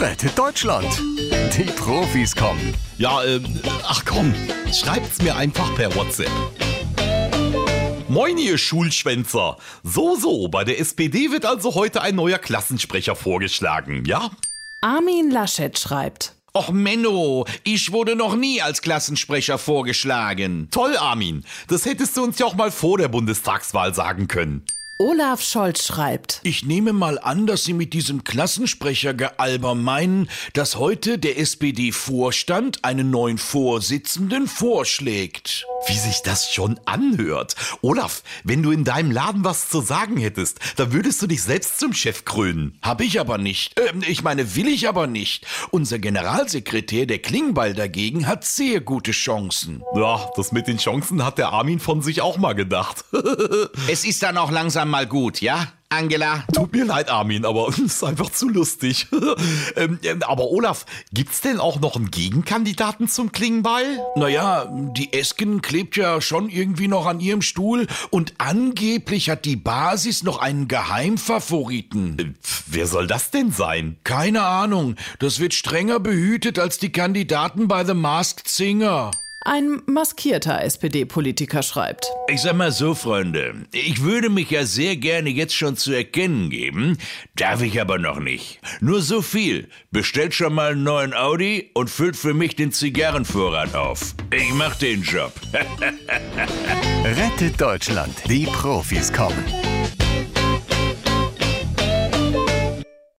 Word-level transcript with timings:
Rettet 0.00 0.36
Deutschland. 0.36 0.88
Die 1.56 1.70
Profis 1.76 2.34
kommen. 2.34 2.74
Ja, 2.98 3.22
ähm, 3.24 3.44
ach 3.84 4.04
komm, 4.04 4.34
schreibt's 4.72 5.22
mir 5.22 5.36
einfach 5.36 5.72
per 5.76 5.94
WhatsApp. 5.94 6.30
Moin, 8.08 8.36
ihr 8.36 8.58
Schulschwänzer. 8.58 9.56
So, 9.84 10.16
so, 10.16 10.48
bei 10.48 10.64
der 10.64 10.80
SPD 10.80 11.30
wird 11.30 11.46
also 11.46 11.74
heute 11.74 12.02
ein 12.02 12.16
neuer 12.16 12.38
Klassensprecher 12.38 13.14
vorgeschlagen, 13.14 14.04
ja? 14.04 14.30
Armin 14.80 15.30
Laschet 15.30 15.78
schreibt. 15.78 16.34
Och 16.52 16.70
Menno, 16.70 17.46
ich 17.64 17.92
wurde 17.92 18.16
noch 18.16 18.36
nie 18.36 18.62
als 18.62 18.82
Klassensprecher 18.82 19.58
vorgeschlagen. 19.58 20.68
Toll, 20.70 20.96
Armin. 20.96 21.44
Das 21.68 21.84
hättest 21.84 22.16
du 22.16 22.24
uns 22.24 22.38
ja 22.38 22.46
auch 22.46 22.54
mal 22.54 22.70
vor 22.70 22.98
der 22.98 23.08
Bundestagswahl 23.08 23.94
sagen 23.94 24.28
können. 24.28 24.64
Olaf 24.98 25.42
Scholz 25.42 25.84
schreibt. 25.84 26.40
Ich 26.44 26.64
nehme 26.64 26.92
mal 26.92 27.18
an, 27.18 27.48
dass 27.48 27.64
Sie 27.64 27.72
mit 27.72 27.94
diesem 27.94 28.22
Klassensprechergealber 28.22 29.74
meinen, 29.74 30.28
dass 30.52 30.76
heute 30.76 31.18
der 31.18 31.38
SPD-Vorstand 31.38 32.84
einen 32.84 33.10
neuen 33.10 33.38
Vorsitzenden 33.38 34.46
vorschlägt. 34.46 35.66
Wie 35.86 35.98
sich 35.98 36.22
das 36.22 36.50
schon 36.50 36.80
anhört. 36.86 37.56
Olaf, 37.82 38.22
wenn 38.42 38.62
du 38.62 38.70
in 38.70 38.84
deinem 38.84 39.10
Laden 39.10 39.44
was 39.44 39.68
zu 39.68 39.82
sagen 39.82 40.16
hättest, 40.16 40.58
dann 40.76 40.92
würdest 40.92 41.20
du 41.20 41.26
dich 41.26 41.42
selbst 41.42 41.78
zum 41.78 41.92
Chef 41.92 42.24
krönen. 42.24 42.78
Hab 42.80 43.02
ich 43.02 43.20
aber 43.20 43.36
nicht. 43.36 43.78
Ähm, 43.78 44.02
ich 44.06 44.22
meine, 44.22 44.56
will 44.56 44.68
ich 44.68 44.88
aber 44.88 45.06
nicht. 45.06 45.46
Unser 45.70 45.98
Generalsekretär, 45.98 47.06
der 47.06 47.18
Klingbeil 47.18 47.74
dagegen, 47.74 48.26
hat 48.26 48.44
sehr 48.44 48.80
gute 48.80 49.12
Chancen. 49.12 49.82
Ja, 49.94 50.30
das 50.36 50.52
mit 50.52 50.68
den 50.68 50.78
Chancen 50.78 51.24
hat 51.24 51.36
der 51.36 51.50
Armin 51.50 51.80
von 51.80 52.00
sich 52.00 52.22
auch 52.22 52.38
mal 52.38 52.54
gedacht. 52.54 53.04
es 53.88 54.04
ist 54.04 54.22
dann 54.22 54.38
auch 54.38 54.50
langsam 54.50 54.88
mal 54.90 55.06
gut, 55.06 55.40
ja? 55.40 55.68
Angela? 55.88 56.44
Tut 56.52 56.72
mir 56.72 56.84
leid, 56.84 57.08
Armin, 57.08 57.44
aber 57.44 57.68
es 57.68 57.78
ist 57.78 58.04
einfach 58.04 58.30
zu 58.30 58.48
lustig. 58.48 59.06
ähm, 59.76 59.98
aber 60.26 60.50
Olaf, 60.50 60.86
gibt's 61.12 61.40
denn 61.40 61.60
auch 61.60 61.80
noch 61.80 61.96
einen 61.96 62.10
Gegenkandidaten 62.10 63.08
zum 63.08 63.32
Klingenbeil? 63.32 64.00
Naja, 64.16 64.66
die 64.96 65.12
Esken 65.12 65.62
klebt 65.62 65.96
ja 65.96 66.20
schon 66.20 66.48
irgendwie 66.48 66.88
noch 66.88 67.06
an 67.06 67.20
ihrem 67.20 67.42
Stuhl 67.42 67.86
und 68.10 68.34
angeblich 68.38 69.30
hat 69.30 69.44
die 69.44 69.56
Basis 69.56 70.22
noch 70.22 70.38
einen 70.38 70.68
Geheimfavoriten. 70.68 72.18
Äh, 72.18 72.32
wer 72.66 72.86
soll 72.86 73.06
das 73.06 73.30
denn 73.30 73.52
sein? 73.52 73.96
Keine 74.04 74.42
Ahnung. 74.42 74.96
Das 75.18 75.38
wird 75.38 75.54
strenger 75.54 76.00
behütet 76.00 76.58
als 76.58 76.78
die 76.78 76.92
Kandidaten 76.92 77.68
bei 77.68 77.84
The 77.84 77.94
Masked 77.94 78.48
Singer. 78.48 79.10
Ein 79.46 79.82
maskierter 79.84 80.62
SPD-Politiker 80.62 81.62
schreibt. 81.62 82.10
Ich 82.28 82.40
sag 82.40 82.56
mal 82.56 82.72
so, 82.72 82.94
Freunde, 82.94 83.66
ich 83.72 84.02
würde 84.02 84.30
mich 84.30 84.50
ja 84.50 84.64
sehr 84.64 84.96
gerne 84.96 85.28
jetzt 85.28 85.54
schon 85.54 85.76
zu 85.76 85.92
erkennen 85.92 86.48
geben, 86.48 86.96
darf 87.36 87.60
ich 87.60 87.78
aber 87.78 87.98
noch 87.98 88.20
nicht. 88.20 88.60
Nur 88.80 89.02
so 89.02 89.20
viel. 89.20 89.68
Bestellt 89.90 90.32
schon 90.32 90.54
mal 90.54 90.72
einen 90.72 90.82
neuen 90.82 91.12
Audi 91.12 91.70
und 91.74 91.90
füllt 91.90 92.16
für 92.16 92.32
mich 92.32 92.56
den 92.56 92.72
Zigarrenvorrat 92.72 93.74
auf. 93.74 94.14
Ich 94.30 94.50
mach 94.54 94.76
den 94.76 95.02
Job. 95.02 95.32
Rettet 97.04 97.60
Deutschland. 97.60 98.14
Die 98.26 98.46
Profis 98.46 99.12
kommen. 99.12 99.44